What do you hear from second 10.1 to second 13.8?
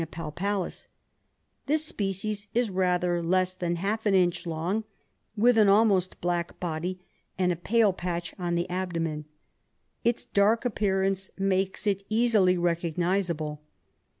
dark appearance makes it easily recognisable.